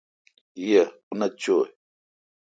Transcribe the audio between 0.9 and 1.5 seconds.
او نتھ